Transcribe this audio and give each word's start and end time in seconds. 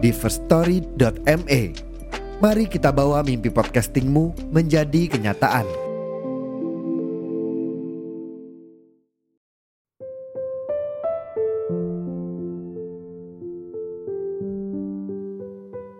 di 0.00 0.10
firststory.me. 0.16 1.62
Mari 2.40 2.64
kita 2.72 2.88
bawa 2.88 3.20
mimpi 3.20 3.52
podcastingmu 3.52 4.48
menjadi 4.48 5.12
kenyataan. 5.12 5.68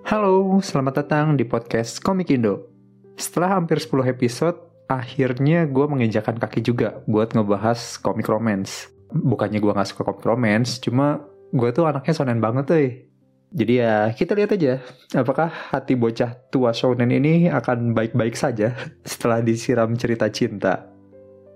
Halo, 0.09 0.59
selamat 0.65 1.05
datang 1.05 1.37
di 1.37 1.45
podcast 1.45 2.01
Komik 2.01 2.33
Indo. 2.33 2.73
Setelah 3.21 3.61
hampir 3.61 3.85
10 3.85 4.17
episode, 4.17 4.57
akhirnya 4.89 5.69
gue 5.69 5.87
menginjakan 5.87 6.41
kaki 6.41 6.65
juga 6.65 7.05
buat 7.05 7.37
ngebahas 7.37 8.01
komik 8.01 8.27
romance. 8.27 8.89
Bukannya 9.13 9.61
gue 9.61 9.77
gak 9.77 9.93
suka 9.93 10.09
komik 10.09 10.25
romance, 10.25 10.81
cuma 10.81 11.21
gue 11.53 11.69
tuh 11.69 11.85
anaknya 11.85 12.17
sonen 12.17 12.41
banget 12.41 12.65
tuh. 12.65 13.10
Jadi 13.51 13.83
ya, 13.83 14.15
kita 14.15 14.39
lihat 14.39 14.55
aja 14.55 14.79
apakah 15.11 15.51
hati 15.51 15.99
bocah 15.99 16.39
tua 16.55 16.71
shonen 16.71 17.11
ini 17.11 17.51
akan 17.51 17.99
baik-baik 17.99 18.39
saja 18.39 18.79
setelah 19.11 19.43
disiram 19.43 19.91
cerita 19.99 20.31
cinta. 20.31 20.87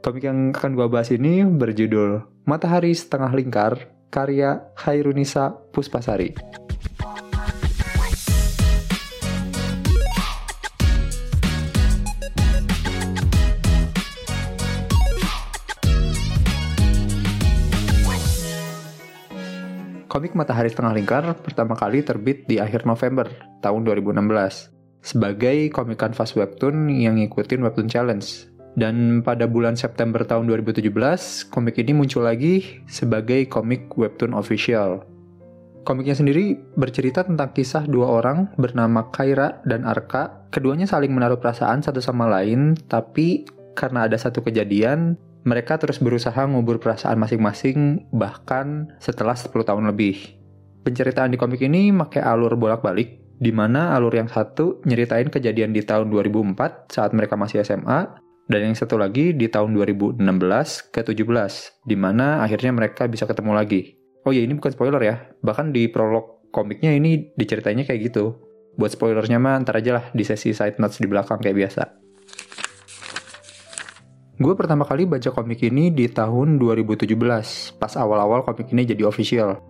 Komik 0.02 0.26
yang 0.26 0.52
akan 0.52 0.74
gue 0.74 0.86
bahas 0.90 1.08
ini 1.14 1.46
berjudul 1.46 2.20
Matahari 2.44 2.92
Setengah 2.92 3.32
Lingkar, 3.32 3.88
karya 4.12 4.68
Hairunisa 4.76 5.54
Puspasari. 5.72 6.34
Komik 20.14 20.38
Matahari 20.38 20.70
Setengah 20.70 20.94
Lingkar 20.94 21.26
pertama 21.42 21.74
kali 21.74 22.06
terbit 22.06 22.46
di 22.46 22.62
akhir 22.62 22.86
November 22.86 23.26
tahun 23.58 23.82
2016 23.82 24.70
sebagai 25.02 25.74
komik 25.74 25.98
kanvas 25.98 26.38
webtoon 26.38 26.86
yang 26.86 27.18
ngikutin 27.18 27.58
webtoon 27.58 27.90
challenge. 27.90 28.46
Dan 28.78 29.26
pada 29.26 29.50
bulan 29.50 29.74
September 29.74 30.22
tahun 30.22 30.46
2017, 30.46 31.50
komik 31.50 31.82
ini 31.82 31.98
muncul 31.98 32.30
lagi 32.30 32.78
sebagai 32.86 33.50
komik 33.50 33.90
webtoon 33.98 34.38
official. 34.38 35.02
Komiknya 35.82 36.14
sendiri 36.14 36.62
bercerita 36.78 37.26
tentang 37.26 37.50
kisah 37.50 37.82
dua 37.82 38.06
orang 38.06 38.54
bernama 38.54 39.10
Kaira 39.10 39.66
dan 39.66 39.82
Arka. 39.82 40.46
Keduanya 40.54 40.86
saling 40.86 41.10
menaruh 41.10 41.42
perasaan 41.42 41.82
satu 41.82 41.98
sama 41.98 42.30
lain, 42.30 42.78
tapi 42.86 43.50
karena 43.74 44.06
ada 44.06 44.14
satu 44.14 44.46
kejadian, 44.46 45.18
mereka 45.44 45.76
terus 45.76 46.00
berusaha 46.00 46.40
ngubur 46.48 46.80
perasaan 46.80 47.20
masing-masing 47.20 48.08
bahkan 48.10 48.88
setelah 48.96 49.36
10 49.36 49.52
tahun 49.52 49.84
lebih. 49.92 50.40
Penceritaan 50.84 51.32
di 51.32 51.38
komik 51.40 51.60
ini 51.64 51.92
pakai 51.92 52.24
alur 52.24 52.56
bolak-balik, 52.56 53.36
di 53.40 53.52
mana 53.52 53.92
alur 53.96 54.12
yang 54.12 54.28
satu 54.28 54.80
nyeritain 54.88 55.28
kejadian 55.28 55.72
di 55.76 55.84
tahun 55.84 56.08
2004 56.08 56.92
saat 56.92 57.12
mereka 57.12 57.36
masih 57.36 57.60
SMA, 57.60 58.20
dan 58.48 58.60
yang 58.60 58.76
satu 58.76 59.00
lagi 59.00 59.32
di 59.32 59.48
tahun 59.48 59.72
2016 59.72 60.20
ke 60.92 61.00
17, 61.00 61.88
di 61.88 61.96
mana 61.96 62.44
akhirnya 62.44 62.72
mereka 62.72 63.08
bisa 63.08 63.24
ketemu 63.24 63.52
lagi. 63.56 63.96
Oh 64.24 64.32
ya 64.32 64.44
ini 64.44 64.56
bukan 64.56 64.72
spoiler 64.72 65.00
ya, 65.00 65.16
bahkan 65.40 65.72
di 65.72 65.88
prolog 65.88 66.44
komiknya 66.52 66.92
ini 66.96 67.32
diceritainnya 67.36 67.88
kayak 67.88 68.12
gitu. 68.12 68.40
Buat 68.76 68.96
spoilernya 68.96 69.40
mah 69.40 69.60
ntar 69.64 69.80
aja 69.80 70.00
lah 70.00 70.04
di 70.12 70.24
sesi 70.24 70.52
side 70.52 70.80
notes 70.80 71.00
di 71.00 71.08
belakang 71.08 71.40
kayak 71.40 71.56
biasa. 71.56 72.03
Gue 74.34 74.50
pertama 74.58 74.82
kali 74.82 75.06
baca 75.06 75.30
komik 75.30 75.62
ini 75.62 75.94
di 75.94 76.10
tahun 76.10 76.58
2017, 76.58 77.78
pas 77.78 77.92
awal-awal 77.94 78.42
komik 78.42 78.66
ini 78.74 78.82
jadi 78.82 79.06
official. 79.06 79.62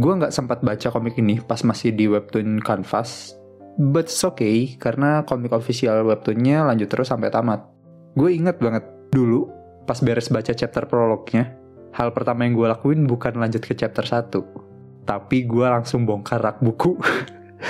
Gue 0.00 0.12
nggak 0.16 0.32
sempat 0.32 0.64
baca 0.64 0.88
komik 0.88 1.20
ini 1.20 1.44
pas 1.44 1.60
masih 1.60 1.92
di 1.92 2.08
webtoon 2.08 2.64
Canvas, 2.64 3.36
but 3.76 4.08
it's 4.08 4.24
okay 4.24 4.80
karena 4.80 5.28
komik 5.28 5.52
official 5.52 6.08
webtoonnya 6.08 6.64
lanjut 6.64 6.88
terus 6.88 7.12
sampai 7.12 7.28
tamat. 7.28 7.68
Gue 8.16 8.32
inget 8.32 8.56
banget 8.56 8.88
dulu 9.12 9.52
pas 9.84 10.00
beres 10.00 10.32
baca 10.32 10.56
chapter 10.56 10.88
prolognya, 10.88 11.52
hal 11.92 12.08
pertama 12.16 12.48
yang 12.48 12.56
gue 12.56 12.64
lakuin 12.64 13.04
bukan 13.04 13.36
lanjut 13.36 13.60
ke 13.60 13.76
chapter 13.76 14.08
1, 14.08 15.04
tapi 15.04 15.44
gue 15.44 15.66
langsung 15.68 16.08
bongkar 16.08 16.40
rak 16.40 16.64
buku. 16.64 16.96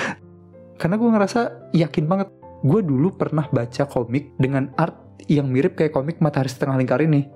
karena 0.78 0.94
gue 0.94 1.10
ngerasa 1.18 1.74
yakin 1.74 2.06
banget, 2.06 2.30
gue 2.62 2.80
dulu 2.86 3.18
pernah 3.18 3.50
baca 3.50 3.90
komik 3.90 4.38
dengan 4.38 4.70
art 4.78 5.07
yang 5.26 5.50
mirip 5.50 5.74
kayak 5.74 5.90
komik 5.90 6.22
Matahari 6.22 6.46
Setengah 6.46 6.78
Lingkar 6.78 7.02
ini. 7.02 7.26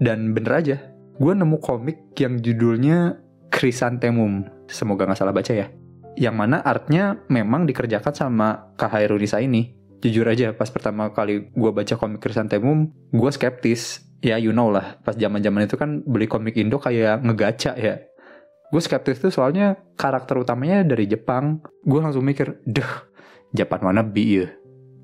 Dan 0.00 0.32
bener 0.32 0.52
aja, 0.56 0.76
gue 1.20 1.32
nemu 1.32 1.60
komik 1.60 2.16
yang 2.16 2.40
judulnya 2.40 3.20
Chrysanthemum. 3.52 4.48
Semoga 4.68 5.04
nggak 5.04 5.18
salah 5.20 5.36
baca 5.36 5.52
ya. 5.52 5.68
Yang 6.16 6.36
mana 6.36 6.64
artnya 6.64 7.20
memang 7.28 7.68
dikerjakan 7.68 8.12
sama 8.16 8.72
Kak 8.80 8.96
Hairunisa 8.96 9.40
ini. 9.44 9.76
Jujur 10.00 10.28
aja, 10.28 10.52
pas 10.52 10.68
pertama 10.68 11.12
kali 11.12 11.52
gue 11.52 11.70
baca 11.72 11.94
komik 11.96 12.24
Chrysanthemum, 12.24 12.92
gue 13.12 13.30
skeptis. 13.32 14.04
Ya 14.24 14.40
you 14.40 14.50
know 14.50 14.72
lah, 14.72 14.96
pas 15.04 15.12
zaman 15.12 15.44
zaman 15.44 15.68
itu 15.68 15.76
kan 15.76 16.00
beli 16.08 16.24
komik 16.24 16.56
Indo 16.56 16.80
kayak 16.80 17.20
ngegaca 17.20 17.76
ya. 17.76 18.00
Gue 18.72 18.82
skeptis 18.82 19.20
tuh 19.22 19.30
soalnya 19.30 19.76
karakter 19.94 20.40
utamanya 20.40 20.82
dari 20.82 21.06
Jepang. 21.06 21.62
Gue 21.84 22.00
langsung 22.02 22.24
mikir, 22.24 22.64
deh, 22.66 22.92
Japan 23.52 23.80
wannabe 23.86 24.24
ya. 24.24 24.48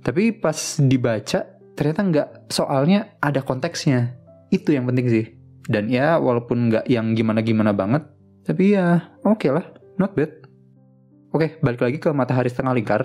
Tapi 0.03 0.35
pas 0.35 0.59
dibaca, 0.83 1.52
ternyata 1.75 2.01
nggak 2.05 2.29
soalnya 2.53 3.17
ada 3.21 3.41
konteksnya. 3.41 4.17
Itu 4.53 4.73
yang 4.73 4.89
penting 4.89 5.07
sih. 5.09 5.27
Dan 5.63 5.87
ya 5.89 6.19
walaupun 6.19 6.69
nggak 6.69 6.91
yang 6.91 7.15
gimana-gimana 7.15 7.71
banget 7.71 8.03
tapi 8.43 8.75
ya 8.75 9.15
oke 9.23 9.47
okay 9.47 9.51
lah. 9.55 9.67
Not 9.97 10.19
bad. 10.19 10.31
Oke 11.33 11.57
balik 11.63 11.81
lagi 11.81 11.99
ke 12.03 12.11
matahari 12.11 12.51
setengah 12.51 12.75
lingkar. 12.75 13.03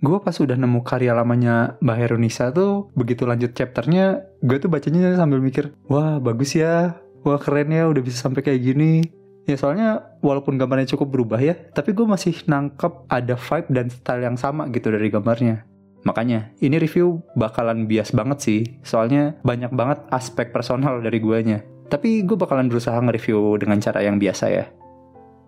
Gue 0.00 0.16
pas 0.24 0.32
udah 0.32 0.56
nemu 0.56 0.80
karya 0.80 1.12
lamanya 1.12 1.76
Mbak 1.84 1.96
Herunisa 2.00 2.48
tuh 2.48 2.88
begitu 2.96 3.28
lanjut 3.28 3.52
chapternya 3.52 4.24
gue 4.40 4.56
tuh 4.56 4.72
bacanya 4.72 5.12
sambil 5.12 5.44
mikir 5.44 5.76
wah 5.86 6.18
bagus 6.18 6.56
ya. 6.56 6.96
Wah 7.20 7.36
keren 7.36 7.68
ya 7.68 7.84
udah 7.84 8.00
bisa 8.00 8.16
sampai 8.16 8.40
kayak 8.40 8.60
gini. 8.64 9.04
Ya 9.44 9.56
soalnya 9.60 10.16
walaupun 10.24 10.56
gambarnya 10.60 10.94
cukup 10.94 11.16
berubah 11.16 11.40
ya 11.40 11.56
tapi 11.72 11.96
gue 11.96 12.06
masih 12.06 12.36
nangkep 12.44 13.08
ada 13.08 13.34
vibe 13.34 13.68
dan 13.72 13.86
style 13.88 14.22
yang 14.22 14.36
sama 14.38 14.68
gitu 14.70 14.92
dari 14.92 15.08
gambarnya 15.10 15.69
Makanya, 16.08 16.56
ini 16.64 16.80
review 16.80 17.20
bakalan 17.36 17.84
bias 17.84 18.16
banget 18.16 18.38
sih, 18.40 18.60
soalnya 18.80 19.36
banyak 19.44 19.68
banget 19.76 20.00
aspek 20.08 20.48
personal 20.48 21.04
dari 21.04 21.20
guanya. 21.20 21.60
Tapi 21.92 22.24
gue 22.24 22.38
bakalan 22.38 22.70
berusaha 22.70 22.96
nge-review 22.96 23.60
dengan 23.60 23.82
cara 23.82 24.00
yang 24.00 24.16
biasa 24.16 24.44
ya. 24.48 24.64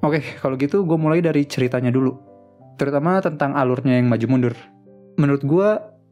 Oke, 0.02 0.20
kalau 0.42 0.58
gitu 0.58 0.82
gue 0.82 0.98
mulai 0.98 1.22
dari 1.22 1.46
ceritanya 1.46 1.94
dulu. 1.94 2.18
Terutama 2.76 3.22
tentang 3.22 3.54
alurnya 3.54 3.96
yang 3.96 4.10
maju 4.10 4.26
mundur. 4.26 4.54
Menurut 5.16 5.42
gue, 5.46 5.68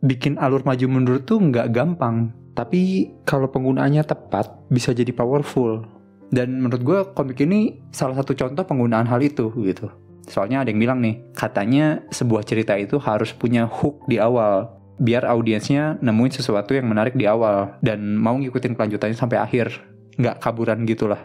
bikin 0.07 0.39
alur 0.41 0.63
maju 0.65 0.87
mundur 0.87 1.19
tuh 1.21 1.43
nggak 1.43 1.75
gampang. 1.75 2.31
Tapi 2.55 3.11
kalau 3.27 3.51
penggunaannya 3.51 4.07
tepat, 4.07 4.71
bisa 4.71 4.95
jadi 4.95 5.11
powerful. 5.11 5.85
Dan 6.31 6.63
menurut 6.63 6.83
gue 6.87 6.99
komik 7.13 7.43
ini 7.43 7.83
salah 7.91 8.15
satu 8.15 8.39
contoh 8.39 8.63
penggunaan 8.63 9.11
hal 9.11 9.19
itu 9.19 9.51
gitu. 9.67 9.91
Soalnya 10.29 10.63
ada 10.65 10.69
yang 10.69 10.81
bilang 10.83 10.99
nih, 11.01 11.21
katanya 11.33 12.05
sebuah 12.13 12.45
cerita 12.45 12.77
itu 12.77 13.01
harus 13.01 13.33
punya 13.33 13.65
hook 13.65 14.05
di 14.11 14.21
awal. 14.21 14.69
Biar 15.01 15.25
audiensnya 15.25 15.97
nemuin 16.05 16.33
sesuatu 16.41 16.77
yang 16.77 16.89
menarik 16.91 17.17
di 17.17 17.25
awal. 17.25 17.81
Dan 17.81 18.21
mau 18.21 18.37
ngikutin 18.37 18.77
kelanjutannya 18.77 19.17
sampai 19.17 19.41
akhir. 19.41 19.73
Nggak 20.21 20.45
kaburan 20.45 20.85
gitu 20.85 21.09
lah. 21.09 21.21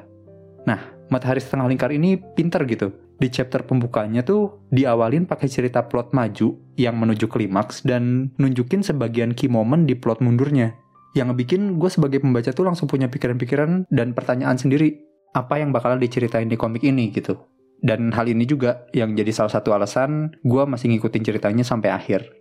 Nah, 0.64 0.80
Matahari 1.12 1.44
Setengah 1.44 1.70
Lingkar 1.70 1.92
ini 1.94 2.18
pinter 2.18 2.66
gitu. 2.66 2.90
Di 3.16 3.32
chapter 3.32 3.64
pembukanya 3.64 4.26
tuh 4.28 4.68
diawalin 4.76 5.24
pakai 5.24 5.48
cerita 5.48 5.88
plot 5.88 6.12
maju 6.12 6.60
yang 6.76 7.00
menuju 7.00 7.32
klimaks 7.32 7.86
dan 7.88 8.36
nunjukin 8.36 8.84
sebagian 8.84 9.32
key 9.32 9.48
moment 9.48 9.88
di 9.88 9.96
plot 9.96 10.20
mundurnya. 10.20 10.76
Yang 11.16 11.32
bikin 11.40 11.80
gue 11.80 11.88
sebagai 11.88 12.20
pembaca 12.20 12.52
tuh 12.52 12.68
langsung 12.68 12.92
punya 12.92 13.08
pikiran-pikiran 13.08 13.88
dan 13.88 14.12
pertanyaan 14.12 14.60
sendiri. 14.60 15.00
Apa 15.32 15.64
yang 15.64 15.72
bakalan 15.72 16.00
diceritain 16.00 16.52
di 16.52 16.60
komik 16.60 16.84
ini 16.84 17.08
gitu. 17.16 17.40
Dan 17.84 18.14
hal 18.16 18.32
ini 18.32 18.48
juga 18.48 18.88
yang 18.96 19.14
jadi 19.14 19.30
salah 19.30 19.52
satu 19.52 19.76
alasan 19.76 20.36
gue 20.42 20.64
masih 20.64 20.94
ngikutin 20.96 21.24
ceritanya 21.24 21.64
sampai 21.66 21.92
akhir. 21.92 22.32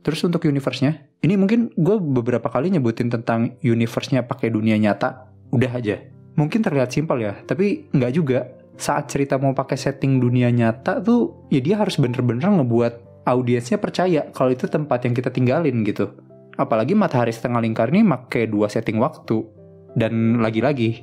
Terus 0.00 0.24
untuk 0.24 0.48
universe-nya, 0.48 0.96
ini 1.20 1.36
mungkin 1.36 1.68
gue 1.76 1.96
beberapa 2.00 2.48
kali 2.48 2.72
nyebutin 2.72 3.12
tentang 3.12 3.60
universe-nya 3.60 4.24
pakai 4.24 4.48
dunia 4.48 4.80
nyata, 4.80 5.28
udah 5.52 5.72
aja. 5.76 6.00
Mungkin 6.40 6.64
terlihat 6.64 6.88
simpel 6.88 7.20
ya, 7.20 7.36
tapi 7.44 7.90
nggak 7.92 8.14
juga. 8.14 8.40
saat 8.80 9.12
cerita 9.12 9.36
mau 9.36 9.52
pakai 9.52 9.76
setting 9.76 10.16
dunia 10.16 10.48
nyata 10.48 11.04
tuh 11.04 11.44
ya 11.52 11.60
dia 11.60 11.76
harus 11.76 12.00
bener-bener 12.00 12.48
ngebuat 12.48 13.28
audiensnya 13.28 13.76
percaya 13.76 14.32
kalau 14.32 14.56
itu 14.56 14.64
tempat 14.64 15.04
yang 15.04 15.12
kita 15.12 15.28
tinggalin 15.28 15.84
gitu. 15.84 16.16
Apalagi 16.56 16.96
Matahari 16.96 17.28
Setengah 17.28 17.60
Lingkar 17.60 17.92
ini 17.92 18.08
pakai 18.08 18.48
dua 18.48 18.72
setting 18.72 18.96
waktu. 18.96 19.59
Dan 19.96 20.38
lagi-lagi, 20.38 21.02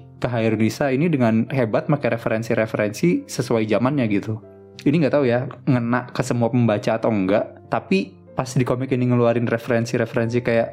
Nisa 0.58 0.90
ini 0.90 1.12
dengan 1.12 1.46
hebat 1.52 1.86
pakai 1.92 2.16
referensi-referensi 2.18 3.28
sesuai 3.28 3.68
zamannya 3.68 4.08
gitu. 4.10 4.40
Ini 4.82 4.96
nggak 5.04 5.14
tahu 5.14 5.26
ya, 5.28 5.46
ngena 5.68 6.08
ke 6.10 6.22
semua 6.24 6.48
pembaca 6.48 6.96
atau 6.96 7.12
enggak, 7.12 7.68
tapi 7.68 8.16
pas 8.38 8.48
di 8.48 8.64
komik 8.64 8.94
ini 8.94 9.10
ngeluarin 9.10 9.50
referensi-referensi 9.50 10.40
kayak 10.46 10.70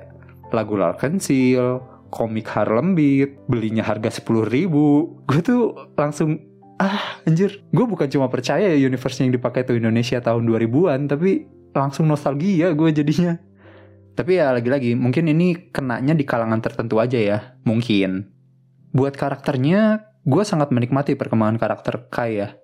lagu 0.55 0.78
Larkin 0.78 1.19
Seal, 1.19 1.82
komik 2.14 2.46
Harlem 2.55 2.94
Beat, 2.94 3.50
belinya 3.50 3.82
harga 3.82 4.22
10 4.22 4.46
ribu. 4.46 5.19
Gue 5.26 5.40
tuh 5.43 5.75
langsung, 5.99 6.38
ah 6.78 7.19
anjir. 7.26 7.67
Gue 7.75 7.90
bukan 7.90 8.06
cuma 8.06 8.31
percaya 8.31 8.70
ya 8.70 8.78
universe 8.78 9.19
yang 9.19 9.34
dipakai 9.34 9.67
tuh 9.67 9.75
Indonesia 9.75 10.22
tahun 10.22 10.46
2000-an, 10.46 11.10
tapi 11.10 11.50
langsung 11.75 12.06
nostalgia 12.06 12.70
gue 12.70 12.90
jadinya. 12.94 13.34
Tapi 14.14 14.38
ya 14.38 14.55
lagi-lagi, 14.55 14.94
mungkin 14.94 15.26
ini 15.26 15.75
kenanya 15.75 16.14
di 16.14 16.22
kalangan 16.22 16.62
tertentu 16.62 17.02
aja 17.02 17.19
ya. 17.19 17.38
Mungkin. 17.66 18.31
Buat 18.94 19.19
karakternya, 19.19 20.06
gue 20.22 20.43
sangat 20.46 20.70
menikmati 20.70 21.19
perkembangan 21.19 21.58
karakter 21.58 22.06
Kai 22.08 22.38
ya. 22.38 22.55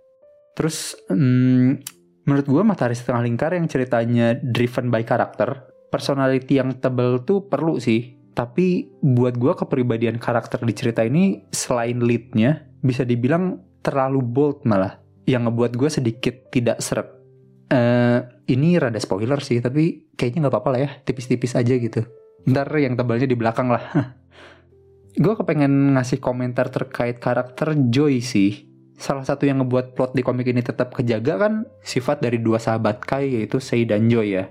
Terus, 0.55 0.95
hmm, 1.11 1.83
menurut 2.27 2.47
gue 2.47 2.63
Matahari 2.63 2.95
Setengah 2.95 3.27
Lingkar 3.27 3.51
yang 3.59 3.67
ceritanya 3.67 4.39
driven 4.39 4.95
by 4.95 5.03
karakter, 5.03 5.67
personality 5.91 6.63
yang 6.63 6.79
tebel 6.79 7.27
tuh 7.27 7.51
perlu 7.51 7.83
sih 7.83 8.21
tapi 8.31 8.89
buat 9.05 9.37
gue 9.37 9.53
kepribadian 9.53 10.17
karakter 10.17 10.65
di 10.65 10.73
cerita 10.73 11.05
ini 11.05 11.45
selain 11.53 12.01
leadnya 12.01 12.65
bisa 12.81 13.05
dibilang 13.05 13.61
terlalu 13.85 14.25
bold 14.25 14.65
malah 14.65 14.97
yang 15.29 15.45
ngebuat 15.45 15.77
gue 15.77 15.91
sedikit 15.93 16.49
tidak 16.49 16.81
seret. 16.81 17.20
Uh, 17.71 18.27
ini 18.51 18.75
rada 18.83 18.99
spoiler 18.99 19.39
sih 19.39 19.63
tapi 19.63 20.11
kayaknya 20.19 20.47
nggak 20.47 20.55
apa-apa 20.59 20.71
lah 20.75 20.81
ya 20.83 20.91
tipis-tipis 21.07 21.55
aja 21.55 21.75
gitu. 21.79 22.03
Ntar 22.51 22.67
yang 22.83 22.99
tebalnya 22.99 23.31
di 23.31 23.39
belakang 23.39 23.71
lah. 23.71 23.85
gue 25.23 25.35
kepengen 25.39 25.95
ngasih 25.95 26.19
komentar 26.19 26.71
terkait 26.75 27.23
karakter 27.23 27.79
Joy 27.91 28.19
sih. 28.23 28.67
Salah 29.01 29.25
satu 29.25 29.49
yang 29.49 29.65
ngebuat 29.65 29.97
plot 29.97 30.13
di 30.13 30.21
komik 30.21 30.51
ini 30.51 30.61
tetap 30.61 30.93
kejaga 30.93 31.41
kan 31.41 31.65
sifat 31.81 32.21
dari 32.21 32.37
dua 32.37 32.61
sahabat 32.61 33.01
Kai 33.07 33.33
yaitu 33.33 33.57
Sei 33.57 33.89
dan 33.89 34.13
Joy 34.13 34.37
ya 34.37 34.45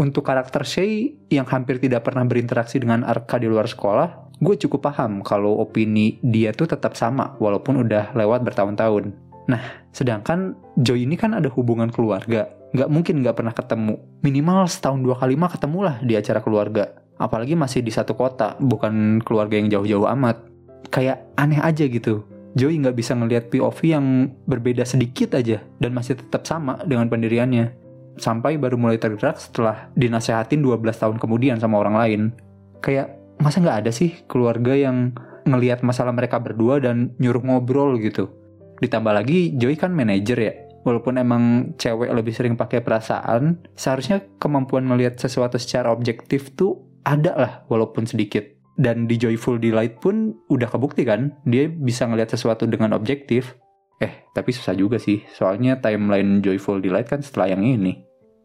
untuk 0.00 0.24
karakter 0.24 0.64
Shay 0.64 1.12
yang 1.28 1.44
hampir 1.44 1.76
tidak 1.76 2.08
pernah 2.08 2.24
berinteraksi 2.24 2.80
dengan 2.80 3.04
Arka 3.04 3.36
di 3.36 3.44
luar 3.52 3.68
sekolah, 3.68 4.32
gue 4.40 4.56
cukup 4.56 4.88
paham 4.88 5.20
kalau 5.20 5.60
opini 5.60 6.16
dia 6.24 6.56
tuh 6.56 6.72
tetap 6.72 6.96
sama 6.96 7.36
walaupun 7.36 7.84
udah 7.84 8.16
lewat 8.16 8.40
bertahun-tahun. 8.40 9.29
Nah, 9.50 9.90
sedangkan 9.90 10.54
Joy 10.78 11.10
ini 11.10 11.18
kan 11.18 11.34
ada 11.34 11.50
hubungan 11.50 11.90
keluarga. 11.90 12.46
Nggak 12.70 12.88
mungkin 12.88 13.14
nggak 13.26 13.34
pernah 13.34 13.50
ketemu. 13.50 13.98
Minimal 14.22 14.70
setahun 14.70 15.02
dua 15.02 15.18
kali 15.18 15.34
mah 15.34 15.50
ketemulah 15.50 15.98
di 16.06 16.14
acara 16.14 16.38
keluarga. 16.38 16.94
Apalagi 17.18 17.58
masih 17.58 17.82
di 17.82 17.90
satu 17.90 18.14
kota, 18.14 18.54
bukan 18.62 19.18
keluarga 19.26 19.58
yang 19.58 19.68
jauh-jauh 19.68 20.06
amat. 20.14 20.46
Kayak 20.88 21.26
aneh 21.34 21.58
aja 21.58 21.84
gitu. 21.84 22.22
Joy 22.54 22.78
nggak 22.78 22.96
bisa 22.96 23.14
ngelihat 23.14 23.50
POV 23.50 23.78
yang 23.86 24.06
berbeda 24.46 24.82
sedikit 24.82 25.38
aja 25.38 25.62
dan 25.78 25.90
masih 25.94 26.18
tetap 26.18 26.46
sama 26.46 26.82
dengan 26.82 27.06
pendiriannya 27.06 27.78
sampai 28.18 28.58
baru 28.58 28.74
mulai 28.74 28.98
tergerak 28.98 29.38
setelah 29.38 29.86
dinasehatin 29.94 30.58
12 30.58 30.82
tahun 30.98 31.16
kemudian 31.22 31.62
sama 31.62 31.78
orang 31.78 31.94
lain. 31.94 32.20
Kayak 32.82 33.14
masa 33.38 33.62
nggak 33.62 33.86
ada 33.86 33.90
sih 33.94 34.18
keluarga 34.26 34.74
yang 34.74 35.14
ngelihat 35.46 35.86
masalah 35.86 36.10
mereka 36.10 36.42
berdua 36.42 36.82
dan 36.82 37.14
nyuruh 37.22 37.42
ngobrol 37.42 37.96
gitu. 38.02 38.39
Ditambah 38.80 39.12
lagi 39.12 39.54
Joy 39.56 39.76
kan 39.76 39.92
manajer 39.92 40.38
ya. 40.40 40.54
Walaupun 40.80 41.20
emang 41.20 41.76
cewek 41.76 42.08
lebih 42.08 42.32
sering 42.32 42.56
pakai 42.56 42.80
perasaan, 42.80 43.60
seharusnya 43.76 44.24
kemampuan 44.40 44.88
melihat 44.88 45.20
sesuatu 45.20 45.60
secara 45.60 45.92
objektif 45.92 46.56
tuh 46.56 46.80
ada 47.04 47.36
lah 47.36 47.52
walaupun 47.68 48.08
sedikit. 48.08 48.42
Dan 48.80 49.04
di 49.04 49.20
Joyful 49.20 49.60
Delight 49.60 50.00
pun 50.00 50.32
udah 50.48 50.72
kebukti 50.72 51.04
kan, 51.04 51.36
dia 51.44 51.68
bisa 51.68 52.08
ngelihat 52.08 52.32
sesuatu 52.32 52.64
dengan 52.64 52.96
objektif. 52.96 53.60
Eh, 54.00 54.24
tapi 54.32 54.56
susah 54.56 54.72
juga 54.72 54.96
sih, 54.96 55.20
soalnya 55.36 55.76
timeline 55.84 56.40
Joyful 56.40 56.80
Delight 56.80 57.12
kan 57.12 57.20
setelah 57.20 57.52
yang 57.52 57.60
ini. 57.60 58.00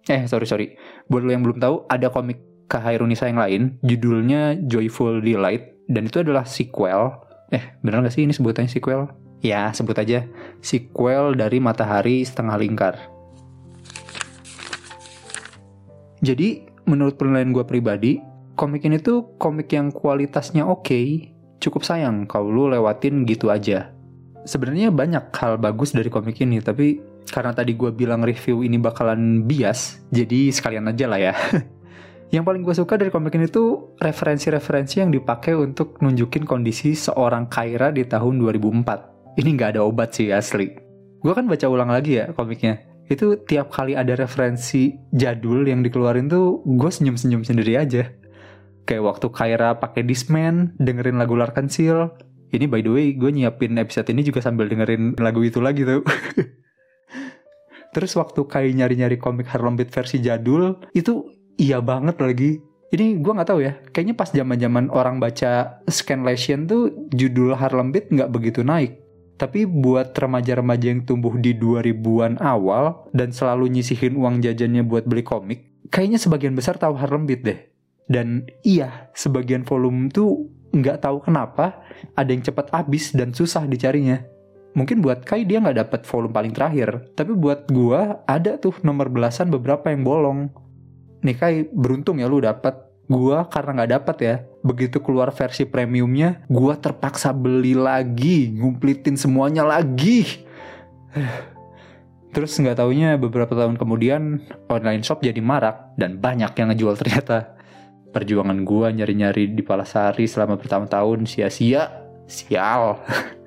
Eh 0.05 0.27
sorry 0.27 0.45
sorry. 0.45 0.67
Buat 1.07 1.23
lo 1.23 1.31
yang 1.31 1.43
belum 1.47 1.57
tahu 1.57 1.75
ada 1.89 2.11
komik 2.13 2.37
Kahairunisa 2.65 3.29
yang 3.29 3.39
lain 3.41 3.61
judulnya 3.85 4.57
Joyful 4.65 5.21
Delight 5.21 5.85
dan 5.89 6.09
itu 6.09 6.21
adalah 6.21 6.45
sequel. 6.45 7.13
Eh 7.53 7.77
bener 7.81 8.05
gak 8.05 8.13
sih 8.13 8.25
ini 8.25 8.33
sebutannya 8.33 8.69
sequel? 8.69 9.24
Ya 9.43 9.73
sebut 9.75 9.97
aja 9.97 10.23
sequel 10.61 11.35
dari 11.35 11.57
Matahari 11.59 12.23
Setengah 12.23 12.55
Lingkar. 12.59 12.95
Jadi 16.25 16.65
menurut 16.89 17.19
penilaian 17.19 17.53
gue 17.53 17.65
pribadi 17.67 18.17
komik 18.55 18.87
ini 18.87 18.97
tuh 18.97 19.35
komik 19.37 19.69
yang 19.75 19.91
kualitasnya 19.91 20.65
oke. 20.65 20.87
Okay. 20.87 21.07
Cukup 21.59 21.83
sayang 21.83 22.25
kalau 22.25 22.51
lu 22.51 22.63
lewatin 22.71 23.27
gitu 23.27 23.51
aja. 23.51 23.91
Sebenarnya 24.45 24.93
banyak 24.93 25.33
hal 25.33 25.57
bagus 25.57 25.91
dari 25.93 26.09
komik 26.09 26.37
ini 26.41 26.61
tapi 26.61 27.01
karena 27.25 27.51
tadi 27.57 27.73
gue 27.73 27.89
bilang 27.89 28.21
review 28.21 28.61
ini 28.61 28.77
bakalan 28.77 29.49
bias, 29.49 30.05
jadi 30.13 30.53
sekalian 30.53 30.93
aja 30.93 31.05
lah 31.09 31.17
ya. 31.17 31.33
yang 32.35 32.45
paling 32.45 32.61
gue 32.61 32.75
suka 32.77 33.01
dari 33.01 33.09
komik 33.09 33.33
ini 33.33 33.49
tuh 33.49 33.97
referensi-referensi 33.97 35.01
yang 35.01 35.09
dipakai 35.09 35.57
untuk 35.57 35.97
nunjukin 36.05 36.45
kondisi 36.45 36.93
seorang 36.93 37.49
Kaira 37.49 37.89
di 37.89 38.05
tahun 38.05 38.37
2004. 38.37 39.14
Ini 39.35 39.49
nggak 39.59 39.75
ada 39.75 39.81
obat 39.83 40.15
sih 40.15 40.31
asli. 40.31 40.71
Gue 41.19 41.33
kan 41.35 41.43
baca 41.49 41.67
ulang 41.67 41.91
lagi 41.91 42.23
ya 42.23 42.31
komiknya. 42.31 42.79
Itu 43.11 43.35
tiap 43.43 43.69
kali 43.69 43.93
ada 43.93 44.15
referensi 44.15 44.95
jadul 45.11 45.67
yang 45.67 45.83
dikeluarin 45.83 46.31
tuh 46.31 46.63
gue 46.63 46.91
senyum-senyum 46.91 47.43
sendiri 47.43 47.75
aja. 47.75 48.07
Kayak 48.87 49.03
waktu 49.03 49.27
Kaira 49.33 49.81
pakai 49.81 50.05
Discman, 50.07 50.77
dengerin 50.79 51.19
lagu 51.19 51.35
Larkin 51.35 51.67
Seal. 51.67 52.15
Ini 52.53 52.69
by 52.69 52.79
the 52.85 52.91
way, 52.93 53.07
gue 53.17 53.27
nyiapin 53.33 53.75
episode 53.75 54.07
ini 54.07 54.23
juga 54.23 54.39
sambil 54.39 54.71
dengerin 54.71 55.19
lagu 55.19 55.43
itu 55.43 55.59
lagi 55.59 55.83
tuh. 55.83 56.05
Terus 57.93 58.11
waktu 58.15 58.39
kayak 58.47 58.71
nyari-nyari 58.75 59.17
komik 59.19 59.51
Harlem 59.51 59.75
Beat 59.75 59.91
versi 59.91 60.23
jadul, 60.23 60.79
itu 60.95 61.27
iya 61.59 61.83
banget 61.83 62.21
lagi. 62.23 62.61
Ini 62.93 63.19
gue 63.19 63.31
nggak 63.33 63.49
tahu 63.49 63.59
ya, 63.65 63.75
kayaknya 63.91 64.15
pas 64.15 64.29
zaman 64.31 64.55
zaman 64.61 64.85
orang 64.93 65.19
baca 65.19 65.81
Scanlation 65.89 66.69
tuh 66.69 67.09
judul 67.11 67.57
Harlem 67.57 67.91
Beat 67.91 68.13
nggak 68.13 68.31
begitu 68.31 68.63
naik. 68.63 69.04
Tapi 69.35 69.67
buat 69.67 70.15
remaja-remaja 70.15 70.95
yang 70.95 71.03
tumbuh 71.03 71.35
di 71.35 71.51
2000-an 71.59 72.39
awal 72.39 73.11
dan 73.11 73.35
selalu 73.35 73.67
nyisihin 73.67 74.15
uang 74.15 74.39
jajannya 74.39 74.87
buat 74.87 75.03
beli 75.03 75.27
komik, 75.27 75.91
kayaknya 75.91 76.19
sebagian 76.19 76.55
besar 76.55 76.79
tahu 76.79 76.95
Harlem 76.95 77.27
Beat 77.27 77.41
deh. 77.43 77.59
Dan 78.07 78.47
iya, 78.63 79.11
sebagian 79.11 79.67
volume 79.67 80.07
tuh 80.07 80.47
nggak 80.75 81.03
tahu 81.03 81.23
kenapa 81.23 81.83
ada 82.15 82.29
yang 82.31 82.43
cepat 82.43 82.71
habis 82.71 83.11
dan 83.11 83.31
susah 83.31 83.63
dicarinya. 83.67 84.23
Mungkin 84.75 84.99
buat 84.99 85.23
Kai 85.23 85.47
dia 85.47 85.63
nggak 85.63 85.87
dapat 85.87 86.01
volume 86.03 86.35
paling 86.35 86.51
terakhir 86.51 87.15
tapi 87.15 87.31
buat 87.31 87.71
gua 87.71 88.19
ada 88.27 88.59
tuh 88.59 88.75
nomor 88.83 89.07
belasan 89.07 89.47
beberapa 89.47 89.87
yang 89.87 90.03
bolong. 90.03 90.51
Nih 91.23 91.35
Kai 91.39 91.55
beruntung 91.71 92.19
ya 92.19 92.27
lu 92.27 92.43
dapat 92.43 92.75
gua 93.07 93.47
karena 93.47 93.81
nggak 93.81 93.91
dapat 93.95 94.17
ya 94.19 94.35
begitu 94.65 94.97
keluar 94.97 95.29
versi 95.29 95.69
premiumnya 95.69 96.41
gua 96.49 96.73
terpaksa 96.73 97.29
beli 97.29 97.77
lagi 97.77 98.49
ngumplitin 98.49 99.13
semuanya 99.13 99.61
lagi. 99.61 100.25
Terus 102.33 102.57
nggak 102.57 102.81
taunya 102.81 103.15
beberapa 103.15 103.53
tahun 103.53 103.77
kemudian 103.79 104.43
online 104.67 105.05
shop 105.05 105.23
jadi 105.23 105.39
marak 105.39 105.95
dan 105.95 106.17
banyak 106.17 106.51
yang 106.57 106.73
ngejual 106.73 106.97
ternyata. 106.97 107.53
Perjuangan 108.11 108.65
gua 108.65 108.89
nyari-nyari 108.89 109.53
di 109.53 109.61
Palasari 109.61 110.25
selama 110.25 110.57
bertahun-tahun 110.57 111.29
sia-sia 111.29 112.03
sial. 112.25 112.99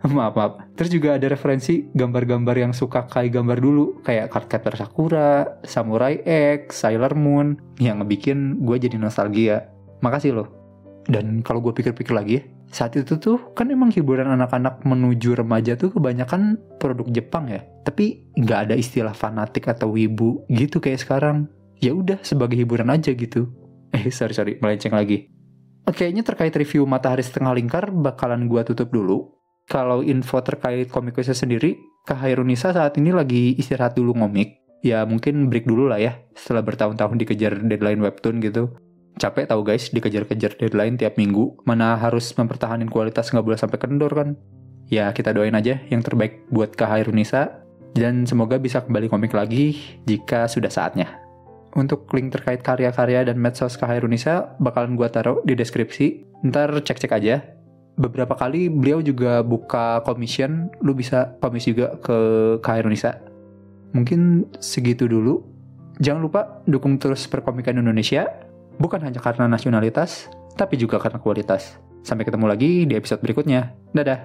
Maaf 0.00 0.32
maaf. 0.32 0.52
Terus 0.80 0.90
juga 0.96 1.20
ada 1.20 1.28
referensi 1.28 1.84
gambar-gambar 1.92 2.56
yang 2.56 2.72
suka 2.72 3.04
kayak 3.04 3.36
gambar 3.36 3.60
dulu 3.60 4.00
kayak 4.00 4.32
Cardcaptor 4.32 4.72
Sakura, 4.72 5.60
Samurai 5.60 6.24
X, 6.24 6.80
Sailor 6.80 7.12
Moon. 7.12 7.60
Yang 7.76 7.96
ngebikin 8.00 8.64
gue 8.64 8.76
jadi 8.80 8.96
nostalgia 8.96 9.68
makasih 10.00 10.36
loh. 10.36 10.48
Dan 11.08 11.40
kalau 11.40 11.64
gue 11.64 11.72
pikir-pikir 11.72 12.12
lagi 12.12 12.32
ya 12.40 12.44
saat 12.70 12.94
itu 12.94 13.18
tuh 13.18 13.50
kan 13.58 13.66
emang 13.66 13.90
hiburan 13.90 14.30
anak-anak 14.30 14.86
menuju 14.86 15.34
remaja 15.34 15.74
tuh 15.74 15.90
kebanyakan 15.90 16.54
produk 16.78 17.06
Jepang 17.10 17.50
ya. 17.50 17.66
Tapi 17.82 18.30
nggak 18.38 18.70
ada 18.70 18.74
istilah 18.78 19.10
fanatik 19.10 19.66
atau 19.66 19.90
wibu 19.90 20.46
gitu 20.46 20.78
kayak 20.78 21.02
sekarang. 21.02 21.50
Ya 21.82 21.90
udah 21.90 22.22
sebagai 22.22 22.54
hiburan 22.54 22.88
aja 22.88 23.12
gitu. 23.12 23.50
Eh 23.90 24.06
sorry 24.14 24.38
sorry 24.38 24.54
melenceng 24.62 24.94
lagi. 24.94 25.26
Kayaknya 25.82 26.22
terkait 26.22 26.54
review 26.54 26.86
Matahari 26.86 27.26
Setengah 27.26 27.58
Lingkar 27.58 27.90
bakalan 27.90 28.46
gue 28.46 28.62
tutup 28.62 28.94
dulu. 28.94 29.34
Kalau 29.66 30.06
info 30.06 30.38
terkait 30.46 30.86
komik 30.86 31.18
Quest 31.18 31.34
sendiri, 31.34 31.74
Kak 32.06 32.22
Hairunisa 32.22 32.70
saat 32.70 32.94
ini 33.02 33.10
lagi 33.10 33.58
istirahat 33.58 33.98
dulu 33.98 34.14
ngomik. 34.14 34.62
Ya 34.86 35.02
mungkin 35.02 35.50
break 35.50 35.66
dulu 35.66 35.90
lah 35.90 35.98
ya, 35.98 36.22
setelah 36.38 36.62
bertahun-tahun 36.62 37.18
dikejar 37.18 37.58
deadline 37.66 37.98
webtoon 37.98 38.38
gitu. 38.38 38.70
Capek 39.18 39.50
tau 39.50 39.64
guys, 39.66 39.90
dikejar-kejar 39.90 40.60
deadline 40.60 40.94
tiap 40.94 41.18
minggu. 41.18 41.58
Mana 41.66 41.98
harus 41.98 42.30
mempertahankan 42.36 42.86
kualitas 42.86 43.32
nggak 43.34 43.44
boleh 43.44 43.58
sampai 43.58 43.78
kendor 43.80 44.12
kan. 44.14 44.38
Ya 44.90 45.10
kita 45.14 45.30
doain 45.30 45.54
aja 45.54 45.78
yang 45.90 46.02
terbaik 46.02 46.50
buat 46.50 46.74
Kak 46.74 46.90
Hairunisa 46.90 47.62
dan 47.94 48.26
semoga 48.26 48.58
bisa 48.58 48.82
kembali 48.82 49.10
komik 49.10 49.34
lagi 49.34 49.78
jika 50.06 50.46
sudah 50.46 50.70
saatnya. 50.70 51.20
Untuk 51.78 52.10
link 52.10 52.34
terkait 52.34 52.66
karya-karya 52.66 53.22
dan 53.30 53.38
medsos 53.38 53.78
Kak 53.78 53.86
Hairunisa 53.86 54.58
bakalan 54.58 54.98
gue 54.98 55.06
taruh 55.06 55.38
di 55.46 55.54
deskripsi. 55.54 56.26
Ntar 56.42 56.74
cek-cek 56.82 57.14
aja. 57.14 57.42
Beberapa 58.00 58.34
kali 58.34 58.66
beliau 58.66 58.98
juga 59.04 59.44
buka 59.44 60.02
commission, 60.02 60.72
lu 60.82 60.96
bisa 60.96 61.36
komis 61.38 61.68
juga 61.68 61.94
ke 62.02 62.18
Kak 62.58 62.74
Hairunisa. 62.80 63.22
Mungkin 63.94 64.50
segitu 64.58 65.06
dulu. 65.06 65.46
Jangan 66.00 66.22
lupa 66.24 66.40
dukung 66.64 66.96
terus 66.96 67.28
perkomikan 67.28 67.76
Indonesia, 67.76 68.24
bukan 68.80 69.04
hanya 69.04 69.20
karena 69.20 69.44
nasionalitas, 69.44 70.32
tapi 70.56 70.80
juga 70.80 70.96
karena 70.96 71.20
kualitas. 71.20 71.76
Sampai 72.00 72.24
ketemu 72.24 72.48
lagi 72.48 72.88
di 72.88 72.96
episode 72.96 73.20
berikutnya. 73.20 73.76
Dadah! 73.92 74.24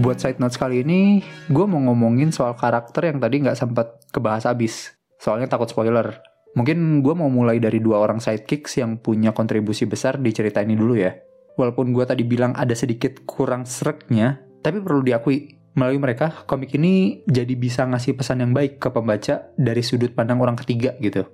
Buat 0.00 0.16
side 0.16 0.40
notes 0.40 0.56
kali 0.56 0.80
ini, 0.80 1.20
gue 1.52 1.66
mau 1.68 1.76
ngomongin 1.76 2.32
soal 2.32 2.56
karakter 2.56 3.12
yang 3.12 3.20
tadi 3.20 3.44
nggak 3.44 3.54
sempat 3.54 4.00
kebahas 4.10 4.48
abis. 4.48 4.96
Soalnya 5.20 5.46
takut 5.46 5.68
spoiler. 5.68 6.29
Mungkin 6.54 7.04
gue 7.04 7.14
mau 7.14 7.30
mulai 7.30 7.62
dari 7.62 7.78
dua 7.78 8.02
orang 8.02 8.18
sidekicks 8.18 8.82
yang 8.82 8.98
punya 8.98 9.30
kontribusi 9.30 9.86
besar 9.86 10.18
di 10.18 10.34
cerita 10.34 10.58
ini 10.62 10.74
dulu 10.74 10.98
ya. 10.98 11.14
Walaupun 11.54 11.94
gue 11.94 12.04
tadi 12.06 12.26
bilang 12.26 12.56
ada 12.58 12.74
sedikit 12.74 13.22
kurang 13.28 13.68
sereknya, 13.68 14.42
tapi 14.64 14.82
perlu 14.82 15.06
diakui, 15.06 15.60
melalui 15.78 16.00
mereka, 16.02 16.42
komik 16.48 16.74
ini 16.74 17.22
jadi 17.28 17.54
bisa 17.54 17.86
ngasih 17.86 18.18
pesan 18.18 18.42
yang 18.42 18.52
baik 18.56 18.82
ke 18.82 18.88
pembaca 18.90 19.46
dari 19.54 19.82
sudut 19.84 20.10
pandang 20.16 20.42
orang 20.42 20.58
ketiga 20.58 20.98
gitu. 20.98 21.26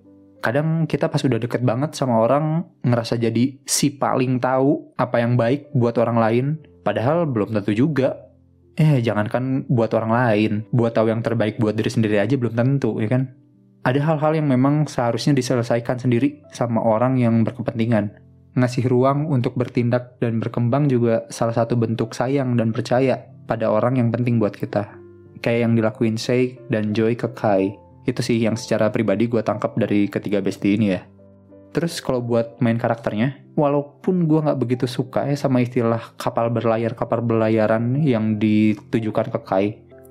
Kadang 0.44 0.84
kita 0.84 1.08
pas 1.08 1.24
udah 1.24 1.40
deket 1.40 1.64
banget 1.64 1.96
sama 1.96 2.20
orang, 2.20 2.68
ngerasa 2.84 3.16
jadi 3.16 3.56
si 3.64 3.96
paling 3.96 4.36
tahu 4.36 4.92
apa 5.00 5.24
yang 5.24 5.34
baik 5.40 5.72
buat 5.72 5.96
orang 5.96 6.18
lain, 6.20 6.46
padahal 6.84 7.24
belum 7.24 7.56
tentu 7.56 7.72
juga 7.72 8.26
Eh, 8.76 9.00
jangankan 9.00 9.64
buat 9.72 9.88
orang 9.96 10.12
lain, 10.12 10.52
buat 10.68 10.92
tahu 10.92 11.08
yang 11.08 11.24
terbaik 11.24 11.56
buat 11.56 11.72
diri 11.72 11.88
sendiri 11.88 12.20
aja 12.20 12.36
belum 12.36 12.52
tentu, 12.52 13.00
ya 13.00 13.08
kan? 13.08 13.32
Ada 13.86 14.02
hal-hal 14.02 14.42
yang 14.42 14.50
memang 14.50 14.90
seharusnya 14.90 15.30
diselesaikan 15.30 16.02
sendiri 16.02 16.42
sama 16.50 16.82
orang 16.82 17.22
yang 17.22 17.46
berkepentingan. 17.46 18.18
Ngasih 18.58 18.90
ruang 18.90 19.30
untuk 19.30 19.54
bertindak 19.54 20.18
dan 20.18 20.42
berkembang 20.42 20.90
juga 20.90 21.22
salah 21.30 21.54
satu 21.54 21.78
bentuk 21.78 22.10
sayang 22.10 22.58
dan 22.58 22.74
percaya 22.74 23.30
pada 23.46 23.70
orang 23.70 24.02
yang 24.02 24.10
penting 24.10 24.42
buat 24.42 24.58
kita. 24.58 24.90
Kayak 25.38 25.60
yang 25.70 25.72
dilakuin 25.78 26.18
Sei 26.18 26.58
dan 26.66 26.90
Joy 26.90 27.14
ke 27.14 27.30
Kai. 27.30 27.78
Itu 28.10 28.26
sih 28.26 28.42
yang 28.42 28.58
secara 28.58 28.90
pribadi 28.90 29.30
gue 29.30 29.38
tangkap 29.46 29.78
dari 29.78 30.10
ketiga 30.10 30.42
bestie 30.42 30.74
ini 30.74 30.90
ya. 30.90 31.06
Terus 31.70 32.02
kalau 32.02 32.18
buat 32.18 32.58
main 32.58 32.82
karakternya, 32.82 33.54
walaupun 33.54 34.26
gue 34.26 34.40
nggak 34.50 34.58
begitu 34.58 34.90
suka 34.90 35.30
ya 35.30 35.38
sama 35.38 35.62
istilah 35.62 36.16
kapal 36.18 36.50
berlayar 36.50 36.98
kapal 36.98 37.22
berlayaran 37.22 38.02
yang 38.02 38.34
ditujukan 38.40 39.30
ke 39.30 39.38
Kai, 39.46 39.66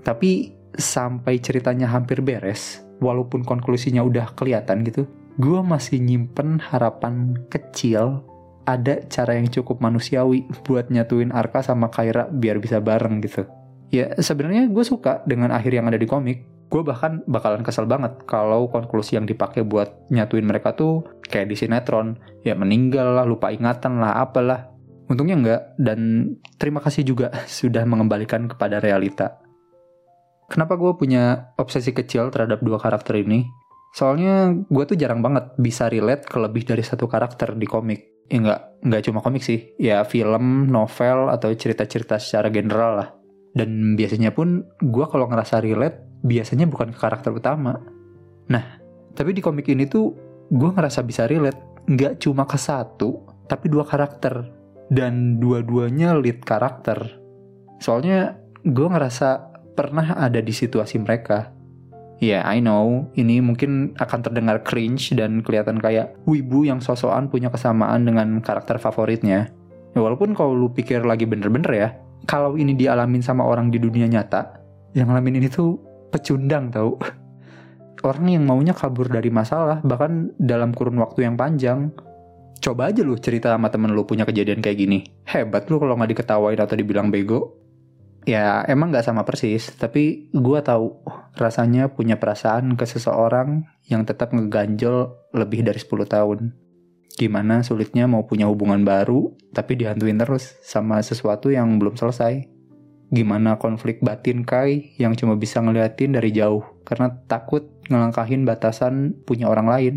tapi 0.05 0.55
sampai 0.77 1.41
ceritanya 1.41 1.89
hampir 1.89 2.21
beres, 2.21 2.84
walaupun 3.03 3.43
konklusinya 3.43 4.03
udah 4.03 4.35
kelihatan 4.35 4.83
gitu, 4.87 5.07
gue 5.35 5.59
masih 5.59 5.99
nyimpen 5.99 6.63
harapan 6.63 7.35
kecil 7.51 8.23
ada 8.65 9.05
cara 9.07 9.37
yang 9.37 9.47
cukup 9.47 9.79
manusiawi 9.79 10.49
buat 10.65 10.89
nyatuin 10.89 11.31
Arka 11.31 11.61
sama 11.61 11.93
Kaira 11.93 12.27
biar 12.27 12.59
bisa 12.59 12.81
bareng 12.81 13.21
gitu. 13.23 13.45
Ya 13.93 14.11
sebenarnya 14.17 14.67
gue 14.67 14.83
suka 14.83 15.21
dengan 15.29 15.53
akhir 15.53 15.71
yang 15.71 15.87
ada 15.87 15.95
di 15.95 16.09
komik, 16.09 16.43
gue 16.73 16.81
bahkan 16.81 17.21
bakalan 17.29 17.61
kesel 17.61 17.85
banget 17.85 18.17
kalau 18.25 18.67
konklusi 18.67 19.15
yang 19.15 19.29
dipakai 19.29 19.61
buat 19.61 20.09
nyatuin 20.09 20.43
mereka 20.43 20.73
tuh 20.73 21.05
kayak 21.29 21.53
di 21.53 21.55
sinetron. 21.55 22.17
Ya 22.41 22.57
meninggal 22.57 23.15
lah 23.15 23.23
lupa 23.23 23.53
ingatan 23.53 24.01
lah 24.01 24.19
apalah. 24.25 24.73
Untungnya 25.05 25.37
enggak 25.37 25.61
dan 25.77 26.33
terima 26.57 26.81
kasih 26.81 27.05
juga 27.05 27.29
sudah 27.45 27.85
mengembalikan 27.85 28.49
kepada 28.49 28.81
realita 28.81 29.44
kenapa 30.49 30.77
gue 30.77 30.91
punya 30.97 31.53
obsesi 31.57 31.91
kecil 31.91 32.29
terhadap 32.29 32.61
dua 32.61 32.77
karakter 32.77 33.21
ini? 33.21 33.45
Soalnya 33.95 34.51
gue 34.51 34.83
tuh 34.83 34.99
jarang 34.99 35.23
banget 35.23 35.55
bisa 35.55 35.87
relate 35.87 36.27
ke 36.27 36.35
lebih 36.35 36.67
dari 36.67 36.83
satu 36.83 37.07
karakter 37.07 37.55
di 37.55 37.63
komik. 37.63 38.27
Ya 38.27 38.41
enggak 38.41 38.59
nggak 38.83 39.01
cuma 39.07 39.19
komik 39.23 39.43
sih. 39.45 39.71
Ya 39.79 40.03
film 40.03 40.67
novel 40.67 41.31
atau 41.31 41.47
cerita-cerita 41.55 42.19
secara 42.19 42.51
general 42.51 42.91
lah. 42.99 43.09
Dan 43.55 43.95
biasanya 43.95 44.35
pun 44.35 44.67
gue 44.83 45.05
kalau 45.07 45.31
ngerasa 45.31 45.63
relate 45.63 46.03
biasanya 46.27 46.67
bukan 46.67 46.91
ke 46.91 46.99
karakter 46.99 47.31
utama. 47.31 47.79
Nah, 48.51 48.65
tapi 49.15 49.31
di 49.31 49.39
komik 49.39 49.71
ini 49.71 49.87
tuh 49.87 50.11
gue 50.51 50.69
ngerasa 50.75 50.99
bisa 51.07 51.23
relate. 51.23 51.87
Nggak 51.87 52.19
cuma 52.19 52.43
ke 52.43 52.59
satu, 52.59 53.23
tapi 53.47 53.71
dua 53.71 53.87
karakter. 53.87 54.51
Dan 54.91 55.39
dua-duanya 55.39 56.19
lead 56.19 56.43
karakter. 56.43 56.99
Soalnya 57.79 58.35
gue 58.67 58.87
ngerasa 58.91 59.54
pernah 59.75 60.15
ada 60.15 60.39
di 60.39 60.55
situasi 60.55 60.97
mereka. 61.03 61.51
Ya, 62.23 62.39
yeah, 62.39 62.41
I 62.47 62.63
know, 62.63 63.11
ini 63.19 63.43
mungkin 63.43 63.91
akan 63.99 64.19
terdengar 64.23 64.63
cringe 64.63 65.11
dan 65.19 65.43
kelihatan 65.43 65.83
kayak 65.83 66.15
wibu 66.23 66.63
yang 66.63 66.79
sosokan 66.79 67.27
punya 67.27 67.51
kesamaan 67.51 68.07
dengan 68.07 68.39
karakter 68.39 68.79
favoritnya. 68.79 69.51
Ya, 69.91 69.99
walaupun 69.99 70.31
kalau 70.31 70.55
lu 70.55 70.71
pikir 70.71 71.03
lagi 71.03 71.27
bener-bener 71.27 71.71
ya, 71.75 71.89
kalau 72.23 72.55
ini 72.55 72.71
dialamin 72.71 73.19
sama 73.19 73.43
orang 73.43 73.67
di 73.67 73.83
dunia 73.83 74.07
nyata, 74.07 74.63
yang 74.95 75.11
ngalamin 75.11 75.43
ini 75.43 75.51
tuh 75.51 75.75
pecundang 76.07 76.71
tau. 76.71 76.95
Orang 78.05 78.31
yang 78.31 78.47
maunya 78.47 78.71
kabur 78.71 79.11
dari 79.11 79.27
masalah 79.33 79.81
bahkan 79.83 80.31
dalam 80.39 80.71
kurun 80.71 80.95
waktu 81.01 81.27
yang 81.27 81.35
panjang. 81.35 81.89
Coba 82.63 82.93
aja 82.93 83.03
lu 83.03 83.17
cerita 83.19 83.51
sama 83.51 83.67
temen 83.67 83.91
lu 83.91 84.07
punya 84.07 84.23
kejadian 84.23 84.63
kayak 84.63 84.77
gini. 84.77 85.03
Hebat 85.27 85.67
lu 85.67 85.81
kalau 85.81 85.97
nggak 85.99 86.15
diketawain 86.15 86.59
atau 86.61 86.77
dibilang 86.77 87.09
bego 87.09 87.64
ya 88.25 88.65
emang 88.65 88.89
nggak 88.89 89.05
sama 89.05 89.21
persis 89.23 89.69
tapi 89.77 90.33
gue 90.33 90.59
tahu 90.65 91.05
rasanya 91.37 91.93
punya 91.93 92.17
perasaan 92.17 92.73
ke 92.73 92.85
seseorang 92.89 93.69
yang 93.85 94.03
tetap 94.03 94.33
ngeganjel 94.33 95.13
lebih 95.31 95.61
dari 95.61 95.77
10 95.77 96.09
tahun 96.09 96.39
gimana 97.15 97.63
sulitnya 97.63 98.09
mau 98.09 98.27
punya 98.27 98.49
hubungan 98.49 98.83
baru 98.83 99.31
tapi 99.55 99.79
dihantuin 99.79 100.19
terus 100.19 100.57
sama 100.65 100.99
sesuatu 100.99 101.53
yang 101.53 101.79
belum 101.79 101.95
selesai 101.95 102.55
gimana 103.13 103.61
konflik 103.61 104.01
batin 104.01 104.41
Kai 104.43 104.97
yang 104.97 105.13
cuma 105.13 105.37
bisa 105.37 105.61
ngeliatin 105.61 106.17
dari 106.17 106.33
jauh 106.33 106.65
karena 106.83 107.13
takut 107.29 107.69
ngelangkahin 107.89 108.43
batasan 108.43 109.13
punya 109.25 109.49
orang 109.49 109.67
lain. 109.69 109.95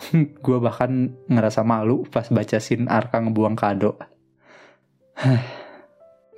gue 0.44 0.58
bahkan 0.58 1.12
ngerasa 1.28 1.60
malu 1.62 2.08
pas 2.08 2.26
baca 2.32 2.58
scene 2.58 2.88
Arka 2.88 3.20
ngebuang 3.20 3.54
kado. 3.54 4.00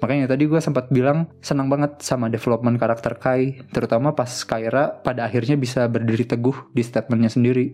Makanya 0.02 0.26
tadi 0.34 0.50
gue 0.50 0.58
sempat 0.58 0.90
bilang 0.90 1.30
senang 1.38 1.70
banget 1.70 2.02
sama 2.02 2.26
development 2.26 2.74
karakter 2.76 3.14
Kai, 3.22 3.62
terutama 3.70 4.12
pas 4.18 4.28
Kaira 4.42 4.98
pada 5.00 5.30
akhirnya 5.30 5.54
bisa 5.54 5.86
berdiri 5.86 6.26
teguh 6.26 6.74
di 6.74 6.82
statementnya 6.82 7.30
sendiri. 7.30 7.70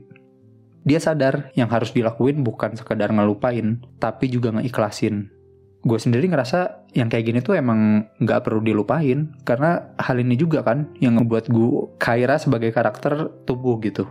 Dia 0.85 1.01
sadar 1.01 1.51
yang 1.57 1.73
harus 1.73 1.97
dilakuin 1.97 2.45
bukan 2.45 2.77
sekedar 2.77 3.09
ngelupain, 3.11 3.81
tapi 3.97 4.29
juga 4.29 4.53
ngeikhlasin 4.53 5.39
gue 5.79 5.99
sendiri 5.99 6.27
ngerasa 6.27 6.91
yang 6.99 7.07
kayak 7.07 7.25
gini 7.31 7.39
tuh 7.39 7.55
emang 7.55 8.11
nggak 8.19 8.43
perlu 8.43 8.59
dilupain 8.59 9.31
karena 9.47 9.95
hal 9.97 10.19
ini 10.19 10.35
juga 10.35 10.67
kan 10.67 10.91
yang 10.99 11.17
ngebuat 11.21 11.49
gue 11.49 11.97
Kaira 12.03 12.37
sebagai 12.37 12.75
karakter 12.75 13.31
tumbuh 13.47 13.79
gitu. 13.79 14.05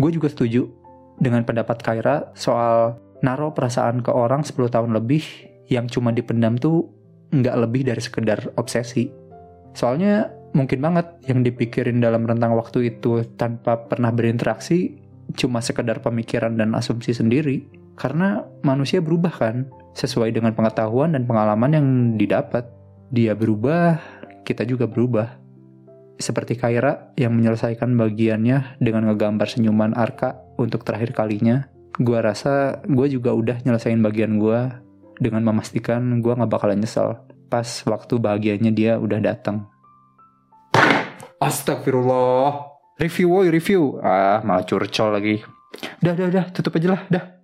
Gue 0.00 0.10
juga 0.10 0.32
setuju 0.32 0.64
dengan 1.20 1.44
pendapat 1.44 1.84
Kaira 1.84 2.32
soal 2.32 2.96
naruh 3.20 3.52
perasaan 3.52 4.00
ke 4.00 4.08
orang 4.08 4.40
10 4.40 4.56
tahun 4.72 4.96
lebih 4.96 5.22
yang 5.68 5.86
cuma 5.86 6.10
dipendam 6.10 6.56
tuh 6.56 6.88
nggak 7.30 7.56
lebih 7.66 7.86
dari 7.86 8.02
sekedar 8.02 8.54
obsesi. 8.58 9.10
Soalnya 9.74 10.30
mungkin 10.50 10.82
banget 10.82 11.06
yang 11.30 11.46
dipikirin 11.46 12.02
dalam 12.02 12.26
rentang 12.26 12.58
waktu 12.58 12.94
itu 12.94 13.22
tanpa 13.38 13.86
pernah 13.86 14.10
berinteraksi 14.10 14.98
cuma 15.38 15.62
sekedar 15.62 16.02
pemikiran 16.02 16.58
dan 16.58 16.74
asumsi 16.74 17.14
sendiri. 17.14 17.70
Karena 17.94 18.42
manusia 18.66 18.98
berubah 18.98 19.30
kan, 19.30 19.68
sesuai 19.94 20.34
dengan 20.34 20.56
pengetahuan 20.56 21.14
dan 21.14 21.28
pengalaman 21.28 21.70
yang 21.70 21.86
didapat. 22.16 22.66
Dia 23.10 23.34
berubah, 23.34 23.98
kita 24.46 24.64
juga 24.66 24.86
berubah. 24.86 25.38
Seperti 26.20 26.56
Kaira 26.56 27.12
yang 27.16 27.32
menyelesaikan 27.36 27.96
bagiannya 27.96 28.80
dengan 28.82 29.08
ngegambar 29.08 29.48
senyuman 29.48 29.96
Arka 29.96 30.36
untuk 30.60 30.84
terakhir 30.84 31.16
kalinya. 31.16 31.68
Gua 32.00 32.24
rasa 32.24 32.80
gue 32.88 33.06
juga 33.12 33.34
udah 33.36 33.60
nyelesain 33.64 34.00
bagian 34.00 34.40
gue 34.40 34.60
dengan 35.20 35.44
memastikan 35.44 36.24
gue 36.24 36.32
gak 36.32 36.48
bakalan 36.48 36.80
nyesel 36.80 37.20
pas 37.50 37.66
waktu 37.84 38.14
bahagianya 38.16 38.70
dia 38.70 38.92
udah 38.96 39.18
datang. 39.18 39.66
Astagfirullah. 41.42 42.70
Review 43.00 43.32
woy, 43.32 43.48
review. 43.48 43.96
Ah, 44.04 44.44
malah 44.44 44.62
curcol 44.68 45.08
lagi. 45.16 45.40
Dah, 46.04 46.12
dah, 46.12 46.28
dah, 46.28 46.46
tutup 46.52 46.76
aja 46.76 46.94
lah, 46.94 47.02
dah. 47.08 47.39